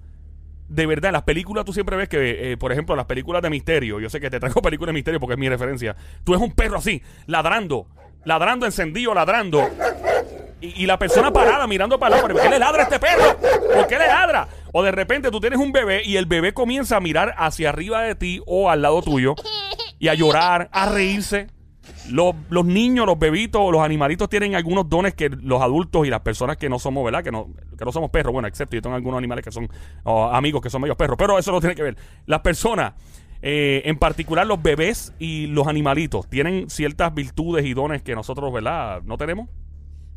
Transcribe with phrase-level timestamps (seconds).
[0.69, 4.01] De verdad, las películas tú siempre ves que, eh, por ejemplo, las películas de misterio,
[4.01, 6.53] yo sé que te traigo películas de misterio porque es mi referencia, tú ves un
[6.53, 7.87] perro así, ladrando,
[8.25, 9.69] ladrando encendido, ladrando,
[10.61, 13.37] y, la persona parada mirando para lado, ¿por qué le ladra a este perro?
[13.39, 14.49] ¿Por qué le ladra?
[14.73, 18.03] O de repente tú tienes un bebé y el bebé comienza a mirar hacia arriba
[18.03, 19.37] de ti o al lado tuyo
[20.01, 21.47] y a llorar, a reírse.
[22.11, 26.21] Los, los niños, los bebitos, los animalitos tienen algunos dones que los adultos y las
[26.21, 27.23] personas que no somos, ¿verdad?
[27.23, 29.69] Que no, que no somos perros, bueno, excepto yo tengo algunos animales que son
[30.05, 31.97] oh, amigos que son medios perros, pero eso no tiene que ver.
[32.27, 32.95] Las personas,
[33.43, 38.53] eh, en particular los bebés y los animalitos, tienen ciertas virtudes y dones que nosotros,
[38.53, 39.03] ¿verdad?
[39.05, 39.49] No tenemos.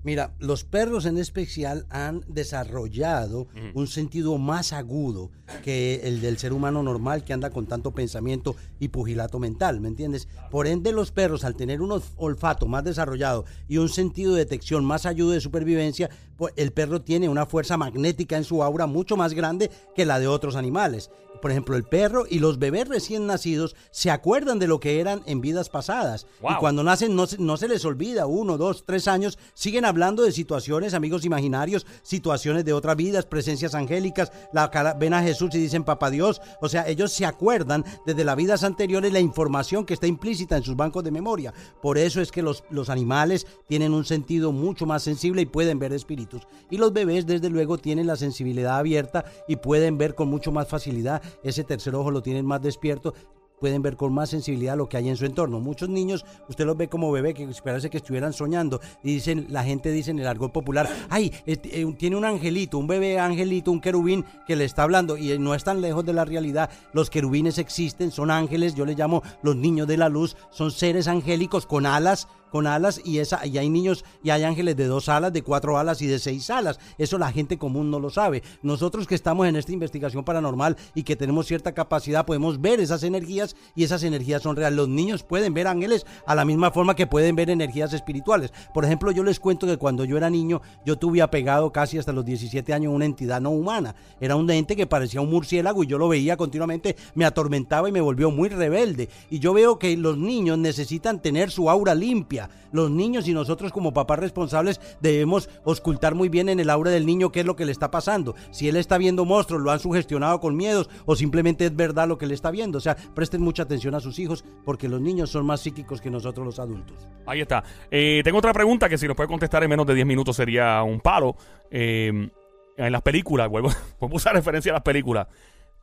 [0.04, 5.30] Mira, los perros en especial han desarrollado un sentido más agudo
[5.64, 9.88] que el del ser humano normal que anda con tanto pensamiento y pugilato mental, ¿me
[9.90, 10.28] entiendes?
[10.50, 14.40] Por ende, los perros, al tener un olf- olfato más desarrollado y un sentido de
[14.40, 16.10] detección más agudo de supervivencia,
[16.56, 20.28] el perro tiene una fuerza magnética en su aura mucho más grande que la de
[20.28, 21.10] otros animales.
[21.42, 25.24] Por ejemplo, el perro y los bebés recién nacidos se acuerdan de lo que eran
[25.26, 26.28] en vidas pasadas.
[26.40, 26.52] Wow.
[26.52, 30.22] Y cuando nacen no se, no se les olvida, uno, dos, tres años, siguen hablando
[30.22, 35.50] de situaciones, amigos imaginarios, situaciones de otras vidas, presencias angélicas, la, cara- ven a Jesús
[35.56, 36.42] y dicen Papá Dios.
[36.62, 40.64] O sea, ellos se acuerdan desde las vidas anteriores la información que está implícita en
[40.64, 41.54] sus bancos de memoria.
[41.82, 45.80] Por eso es que los, los animales tienen un sentido mucho más sensible y pueden
[45.80, 46.31] ver espíritus.
[46.70, 50.68] Y los bebés, desde luego, tienen la sensibilidad abierta y pueden ver con mucho más
[50.68, 51.22] facilidad.
[51.44, 53.14] Ese tercer ojo lo tienen más despierto
[53.62, 55.60] pueden ver con más sensibilidad lo que hay en su entorno.
[55.60, 59.64] Muchos niños, usted los ve como bebé, que parece que estuvieran soñando, y dicen, la
[59.64, 63.72] gente dice en el argot popular, ay, este, eh, tiene un angelito, un bebé angelito,
[63.72, 66.72] un querubín que le está hablando, y no es tan lejos de la realidad.
[66.92, 71.08] Los querubines existen, son ángeles, yo les llamo los niños de la luz, son seres
[71.08, 75.10] angélicos con alas, con alas y esa y hay niños y hay ángeles de dos
[75.10, 76.80] alas, de cuatro alas y de seis alas.
[76.98, 78.44] Eso la gente común no lo sabe.
[78.62, 83.04] Nosotros que estamos en esta investigación paranormal y que tenemos cierta capacidad podemos ver esas
[83.04, 84.78] energías y esas energías son reales.
[84.78, 88.52] Los niños pueden ver ángeles a la misma forma que pueden ver energías espirituales.
[88.74, 92.12] Por ejemplo, yo les cuento que cuando yo era niño, yo tuve apegado casi hasta
[92.12, 93.96] los 17 años una entidad no humana.
[94.20, 97.92] Era un ente que parecía un murciélago y yo lo veía continuamente, me atormentaba y
[97.92, 99.10] me volvió muy rebelde.
[99.30, 102.41] Y yo veo que los niños necesitan tener su aura limpia.
[102.72, 107.06] Los niños y nosotros como papás responsables debemos ocultar muy bien en el aura del
[107.06, 108.36] niño qué es lo que le está pasando.
[108.52, 112.18] Si él está viendo monstruos, lo han sugestionado con miedos o simplemente es verdad lo
[112.18, 112.78] que le está viendo.
[112.78, 116.10] O sea, presten mucha atención a sus hijos porque los niños son más psíquicos que
[116.10, 117.08] nosotros los adultos.
[117.26, 117.64] Ahí está.
[117.90, 120.84] Eh, tengo otra pregunta que si nos puede contestar en menos de 10 minutos sería
[120.84, 121.36] un palo.
[121.70, 122.30] Eh,
[122.78, 123.70] en las películas, vuelvo,
[124.00, 125.28] vuelvo a usar referencia a las películas.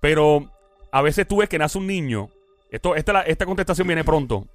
[0.01, 0.51] Pero
[0.91, 2.31] a veces tú ves que nace un niño.
[2.71, 4.47] Esto, esta, esta contestación viene pronto.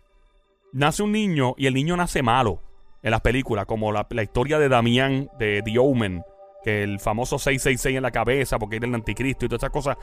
[0.74, 2.60] Nace un niño y el niño nace malo
[3.02, 6.24] en las películas, como la, la historia de Damián de The Omen,
[6.64, 9.98] que el famoso 666 en la cabeza porque es el anticristo y todas esas cosas.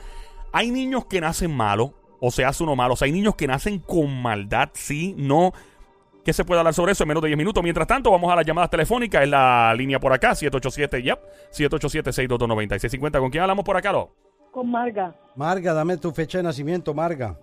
[0.53, 2.93] Hay niños que nacen malos o se hace uno malo.
[2.93, 5.51] O sea, hay niños que nacen con maldad, sí, no.
[6.23, 7.63] ¿Qué se puede hablar sobre eso en menos de 10 minutos?
[7.63, 9.23] Mientras tanto, vamos a las llamadas telefónicas.
[9.23, 11.19] Es la línea por acá, 787, yep,
[11.51, 13.19] 787-622-9650.
[13.19, 14.11] ¿Con quién hablamos por acá, lo?
[14.51, 15.15] con Marga.
[15.35, 17.37] Marga, dame tu fecha de nacimiento, Marga.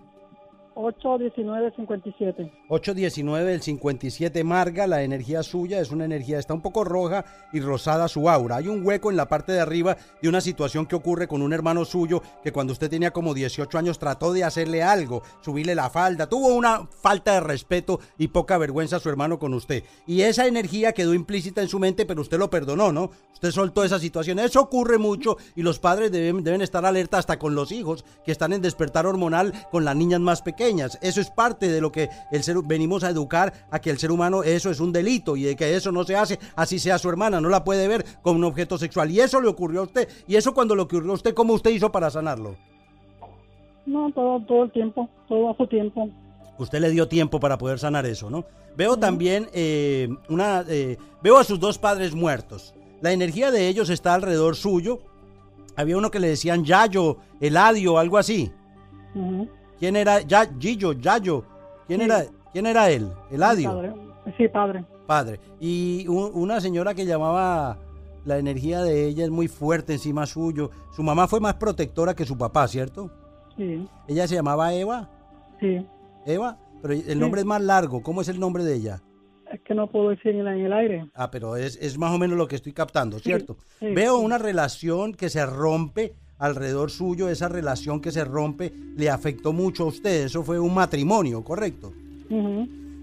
[0.78, 2.52] 819-57.
[2.68, 7.58] 819 el 57 Marga, la energía suya es una energía, está un poco roja y
[7.58, 8.56] rosada su aura.
[8.56, 11.52] Hay un hueco en la parte de arriba de una situación que ocurre con un
[11.52, 15.90] hermano suyo que cuando usted tenía como 18 años trató de hacerle algo, subirle la
[15.90, 19.82] falda, tuvo una falta de respeto y poca vergüenza a su hermano con usted.
[20.06, 23.10] Y esa energía quedó implícita en su mente, pero usted lo perdonó, ¿no?
[23.34, 24.38] Usted soltó esa situación.
[24.38, 28.30] Eso ocurre mucho y los padres deben, deben estar alerta hasta con los hijos que
[28.30, 30.67] están en despertar hormonal con las niñas más pequeñas.
[31.00, 34.10] Eso es parte de lo que el ser, venimos a educar a que el ser
[34.10, 37.08] humano eso es un delito y de que eso no se hace, así sea su
[37.08, 39.10] hermana, no la puede ver como un objeto sexual.
[39.10, 40.08] Y eso le ocurrió a usted.
[40.26, 42.56] Y eso cuando le ocurrió a usted, ¿cómo usted hizo para sanarlo?
[43.86, 46.10] No, todo, todo el tiempo, todo a su tiempo.
[46.58, 48.44] Usted le dio tiempo para poder sanar eso, ¿no?
[48.76, 52.74] Veo también eh, una, eh, veo a sus dos padres muertos.
[53.00, 54.98] La energía de ellos está alrededor suyo.
[55.76, 58.50] Había uno que le decían Yayo, Eladio, algo así.
[59.78, 60.20] ¿Quién era?
[60.22, 61.44] Ya, Gillo, Yayo.
[61.86, 62.06] ¿Quién Sí.
[62.06, 62.24] era?
[62.52, 63.10] ¿Quién era él?
[63.30, 63.70] Eladio.
[63.72, 63.92] Padre.
[64.36, 64.84] Sí, padre.
[65.06, 65.40] Padre.
[65.60, 67.78] Y una señora que llamaba
[68.24, 70.70] la energía de ella es muy fuerte encima suyo.
[70.94, 73.10] Su mamá fue más protectora que su papá, ¿cierto?
[73.56, 75.08] Sí, Ella se llamaba Eva.
[75.60, 75.86] sí.
[76.26, 78.02] Eva, pero el nombre es más largo.
[78.02, 79.00] ¿Cómo es el nombre de ella?
[79.50, 81.08] Es que no puedo decir en el, aire.
[81.14, 83.56] Ah, pero es, es más o menos lo que estoy captando, ¿cierto?
[83.78, 89.10] sí, Veo una relación que se rompe alrededor suyo, esa relación que se rompe le
[89.10, 91.92] afectó mucho a usted, eso fue un matrimonio, ¿correcto?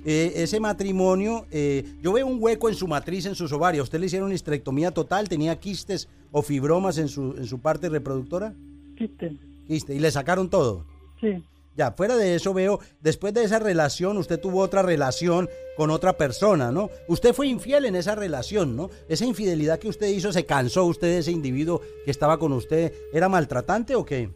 [0.08, 3.86] Eh, ese matrimonio, eh, yo veo un hueco en su matriz, en sus ovarios.
[3.86, 5.28] ¿Usted le hicieron histerectomía total?
[5.28, 8.54] ¿Tenía quistes o fibromas en su, en su parte reproductora?
[8.96, 9.36] Quiste.
[9.68, 9.96] Quiste.
[9.96, 10.86] ¿Y le sacaron todo?
[11.20, 11.44] Sí,
[11.76, 16.16] Ya, fuera de eso veo, después de esa relación, usted tuvo otra relación con otra
[16.18, 16.90] persona, ¿no?
[17.10, 18.90] Usted fue infiel en esa relación, ¿no?
[19.10, 22.94] Esa infidelidad que usted hizo, ¿se cansó usted de ese individuo que estaba con usted?
[23.12, 24.30] ¿Era maltratante o qué?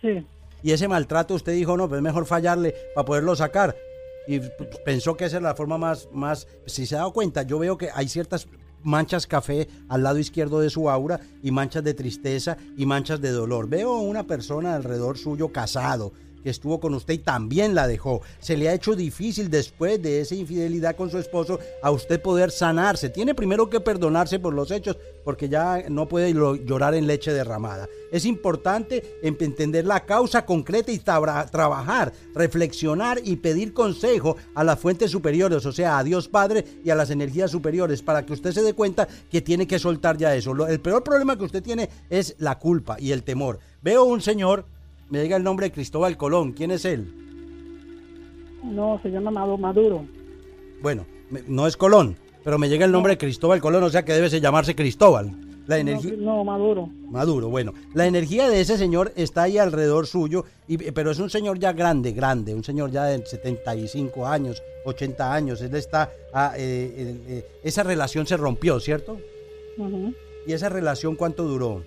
[0.00, 0.26] sí.
[0.62, 3.76] Y ese maltrato usted dijo, no, pues es mejor fallarle para poderlo sacar.
[4.26, 4.50] Y p-
[4.84, 7.76] pensó que esa era la forma más, más, si se ha dado cuenta, yo veo
[7.78, 8.48] que hay ciertas
[8.82, 13.30] manchas café al lado izquierdo de su aura y manchas de tristeza y manchas de
[13.30, 13.68] dolor.
[13.68, 16.12] Veo una persona alrededor suyo casado
[16.50, 18.22] estuvo con usted y también la dejó.
[18.40, 22.50] Se le ha hecho difícil después de esa infidelidad con su esposo a usted poder
[22.50, 23.08] sanarse.
[23.10, 27.32] Tiene primero que perdonarse por los hechos porque ya no puede lo- llorar en leche
[27.32, 27.88] derramada.
[28.12, 34.78] Es importante entender la causa concreta y tabra- trabajar, reflexionar y pedir consejo a las
[34.78, 38.52] fuentes superiores, o sea, a Dios Padre y a las energías superiores, para que usted
[38.52, 40.66] se dé cuenta que tiene que soltar ya eso.
[40.66, 43.58] El peor problema que usted tiene es la culpa y el temor.
[43.82, 44.66] Veo un señor,
[45.10, 47.06] me diga el nombre de Cristóbal Colón, ¿quién es él?
[48.62, 50.04] No, se llama Maduro.
[50.82, 51.06] Bueno,
[51.46, 54.28] no es Colón, pero me llega el nombre de Cristóbal Colón, o sea que debe
[54.40, 55.32] llamarse Cristóbal.
[55.66, 56.12] La energía...
[56.16, 56.88] No, no, Maduro.
[57.10, 61.28] Maduro, bueno, la energía de ese señor está ahí alrededor suyo, y, pero es un
[61.28, 66.52] señor ya grande, grande, un señor ya de 75 años, 80 años, él está, ah,
[66.56, 69.18] eh, eh, eh, esa relación se rompió, ¿cierto?
[70.46, 71.82] ¿Y esa relación cuánto duró?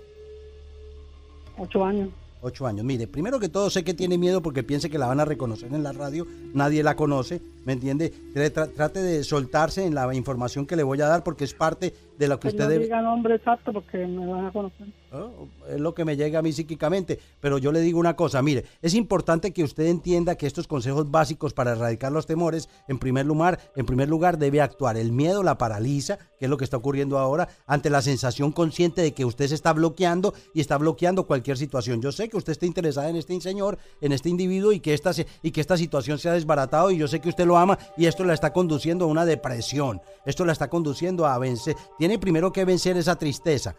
[1.58, 2.10] Ocho años.
[2.42, 2.86] Ocho años.
[2.86, 5.74] Mire, primero que todo sé que tiene miedo porque piense que la van a reconocer
[5.74, 8.14] en la radio, nadie la conoce, ¿me entiende?
[8.34, 11.94] Tra- Trate de soltarse en la información que le voy a dar porque es parte
[12.20, 14.88] de lo que Que usted no diga nombre exacto porque me van a conocer.
[15.12, 15.32] ¿no?
[15.68, 17.18] Es lo que me llega a mí psíquicamente.
[17.40, 21.10] Pero yo le digo una cosa, mire, es importante que usted entienda que estos consejos
[21.10, 24.98] básicos para erradicar los temores, en primer lugar, en primer lugar debe actuar.
[24.98, 29.02] El miedo la paraliza, que es lo que está ocurriendo ahora, ante la sensación consciente
[29.02, 32.02] de que usted se está bloqueando y está bloqueando cualquier situación.
[32.02, 35.14] Yo sé que usted está interesada en este señor, en este individuo y que esta,
[35.14, 37.80] se- y que esta situación se ha desbaratado y yo sé que usted lo ama
[37.98, 40.02] y esto la está conduciendo a una depresión.
[40.26, 41.76] Esto la está conduciendo a vencer.
[41.98, 43.76] Tiene primero que vencer esa tristeza.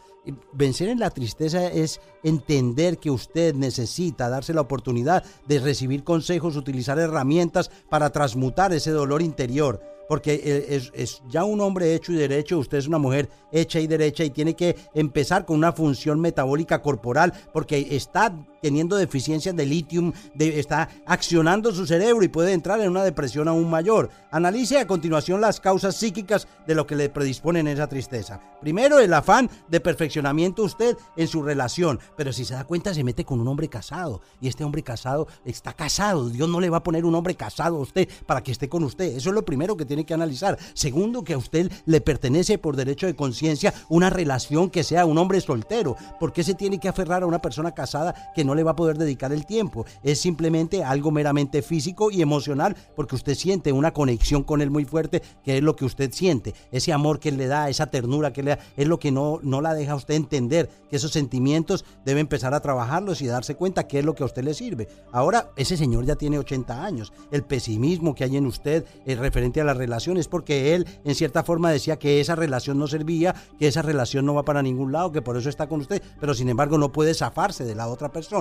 [0.53, 6.57] Vencer en la tristeza es entender que usted necesita darse la oportunidad de recibir consejos,
[6.57, 9.81] utilizar herramientas para transmutar ese dolor interior.
[10.09, 13.81] Porque eh, es, es ya un hombre hecho y derecho, usted es una mujer hecha
[13.81, 19.57] y derecha y tiene que empezar con una función metabólica corporal porque está teniendo deficiencias
[19.57, 24.11] de litio, está accionando su cerebro y puede entrar en una depresión aún mayor.
[24.31, 28.41] Analice a continuación las causas psíquicas de lo que le predisponen esa tristeza.
[28.61, 33.05] Primero, el afán de perfeccionamiento usted en su relación, pero si se da cuenta se
[33.05, 36.29] mete con un hombre casado y este hombre casado está casado.
[36.29, 38.85] Dios no le va a poner un hombre casado a usted para que esté con
[38.85, 39.17] usted.
[39.17, 40.59] Eso es lo primero que tiene que analizar.
[40.75, 45.19] Segundo, que a usted le pertenece por derecho de conciencia una relación que sea un
[45.19, 45.97] hombre soltero.
[46.19, 48.73] ¿Por qué se tiene que aferrar a una persona casada que no no le va
[48.73, 49.87] a poder dedicar el tiempo.
[50.03, 54.85] Es simplemente algo meramente físico y emocional porque usted siente una conexión con él muy
[54.85, 56.53] fuerte, que es lo que usted siente.
[56.73, 59.61] Ese amor que le da, esa ternura que le da, es lo que no, no
[59.61, 63.87] la deja a usted entender que esos sentimientos debe empezar a trabajarlos y darse cuenta
[63.87, 64.89] qué es lo que a usted le sirve.
[65.13, 67.13] Ahora, ese señor ya tiene 80 años.
[67.31, 71.45] El pesimismo que hay en usted es referente a las relaciones porque él en cierta
[71.45, 75.13] forma decía que esa relación no servía, que esa relación no va para ningún lado,
[75.13, 78.11] que por eso está con usted, pero sin embargo no puede zafarse de la otra
[78.11, 78.40] persona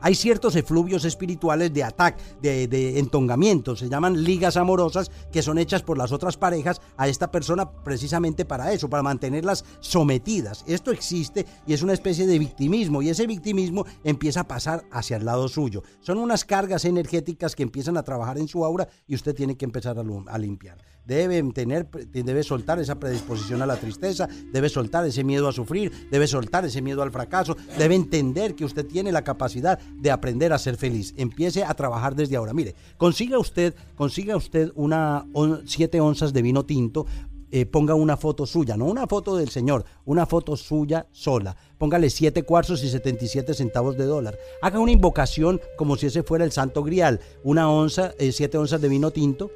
[0.00, 5.58] hay ciertos efluvios espirituales de ataque, de, de, entongamiento, se llaman ligas amorosas que son
[5.58, 10.64] hechas por las otras parejas a esta persona precisamente para eso, para mantenerlas sometidas.
[10.66, 15.16] Esto existe y es una especie de victimismo y ese victimismo empieza a pasar hacia
[15.16, 15.82] el lado suyo.
[16.00, 19.64] Son unas cargas energéticas que empiezan a trabajar en su aura y usted tiene que
[19.64, 20.78] empezar a, a limpiar.
[21.08, 25.90] Debe tener, debe soltar esa predisposición a la tristeza, debe soltar ese miedo a sufrir,
[26.10, 30.52] debe soltar ese miedo al fracaso, debe entender que usted tiene la capacidad de aprender
[30.52, 31.14] a ser feliz.
[31.16, 32.52] Empiece a trabajar desde ahora.
[32.52, 35.24] Mire, consiga usted, consiga usted una
[35.64, 37.06] siete onzas de vino tinto.
[37.50, 41.56] Eh, ponga una foto suya, no una foto del señor, una foto suya sola.
[41.78, 44.38] Póngale siete cuarzos y 77 centavos de dólar.
[44.60, 47.20] Haga una invocación como si ese fuera el santo grial.
[47.44, 49.50] Una onza, eh, siete onzas de vino tinto,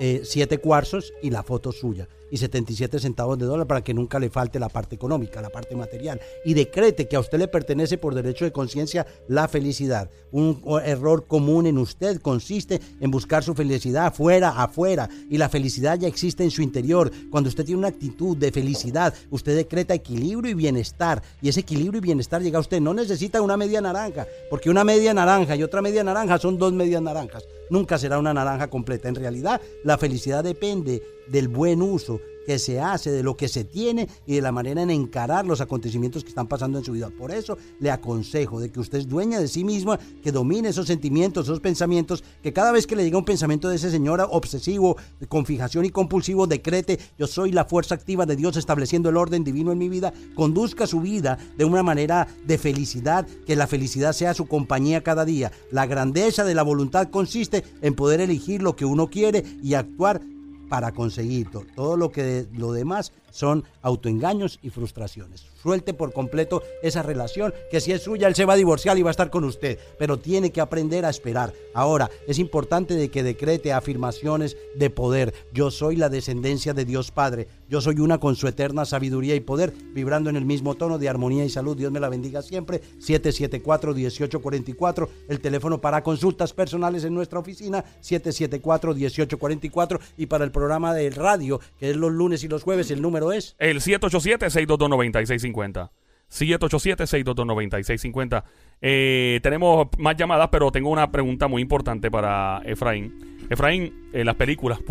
[0.00, 4.18] eh, siete cuarzos y la foto suya y 77 centavos de dólar para que nunca
[4.18, 6.20] le falte la parte económica, la parte material.
[6.44, 10.10] Y decrete que a usted le pertenece por derecho de conciencia la felicidad.
[10.32, 15.08] Un error común en usted consiste en buscar su felicidad afuera, afuera.
[15.30, 17.08] Y la felicidad ya existe en su interior.
[17.30, 21.22] Cuando usted tiene una actitud de felicidad, usted decreta equilibrio y bienestar.
[21.40, 22.80] Y ese equilibrio y bienestar llega a usted.
[22.80, 26.72] No necesita una media naranja, porque una media naranja y otra media naranja son dos
[26.72, 27.44] medias naranjas.
[27.70, 29.08] Nunca será una naranja completa.
[29.08, 33.64] En realidad, la felicidad depende del buen uso que se hace, de lo que se
[33.64, 37.10] tiene y de la manera en encarar los acontecimientos que están pasando en su vida.
[37.10, 40.86] Por eso le aconsejo de que usted es dueña de sí misma, que domine esos
[40.86, 44.96] sentimientos, esos pensamientos, que cada vez que le llega un pensamiento de ese señor obsesivo,
[45.28, 49.44] con fijación y compulsivo, decrete, yo soy la fuerza activa de Dios estableciendo el orden
[49.44, 54.12] divino en mi vida, conduzca su vida de una manera de felicidad, que la felicidad
[54.12, 55.52] sea su compañía cada día.
[55.70, 60.20] La grandeza de la voluntad consiste en poder elegir lo que uno quiere y actuar
[60.68, 61.64] para conseguirlo.
[61.74, 65.44] Todo lo que lo demás son autoengaños y frustraciones.
[65.60, 69.02] Suelte por completo esa relación, que si es suya, él se va a divorciar y
[69.02, 71.52] va a estar con usted, pero tiene que aprender a esperar.
[71.74, 75.34] Ahora, es importante de que decrete afirmaciones de poder.
[75.52, 79.40] Yo soy la descendencia de Dios Padre, yo soy una con su eterna sabiduría y
[79.40, 81.76] poder, vibrando en el mismo tono de armonía y salud.
[81.76, 82.80] Dios me la bendiga siempre.
[83.00, 91.10] 774-1844, el teléfono para consultas personales en nuestra oficina, 774-1844, y para el programa de
[91.10, 93.54] radio, que es los lunes y los jueves, el número es?
[93.58, 95.90] El 787-622-9650.
[96.30, 98.44] 787-622-9650.
[98.80, 103.44] Eh, tenemos más llamadas, pero tengo una pregunta muy importante para Efraín.
[103.50, 104.78] Efraín, en las películas,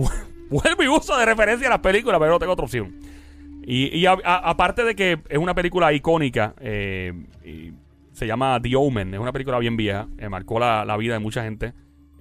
[0.50, 3.00] vuelvo y uso de referencia a las películas, pero no tengo otra opción.
[3.66, 7.14] Y, aparte de que es una película icónica, eh,
[8.12, 11.20] se llama The Omen, es una película bien vieja, eh, marcó la, la vida de
[11.20, 11.72] mucha gente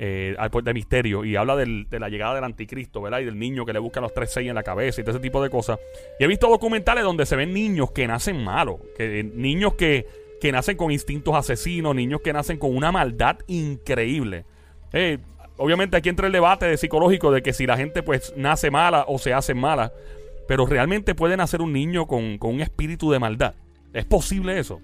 [0.05, 3.21] eh, de misterio y habla de la llegada del anticristo, ¿verdad?
[3.21, 5.23] Y del niño que le busca los tres seis en la cabeza y todo ese
[5.23, 5.79] tipo de cosas.
[6.19, 10.09] Y he visto documentales donde se ven niños que nacen malos, que, niños que,
[10.41, 14.45] que nacen con instintos asesinos, niños que nacen con una maldad increíble.
[14.93, 15.19] Eh,
[15.57, 19.21] obviamente aquí entra el debate psicológico de que si la gente pues nace mala o
[19.21, 19.93] se hace mala,
[20.49, 23.55] pero realmente puede nacer un niño con, con un espíritu de maldad.
[23.93, 24.81] ¿Es posible eso?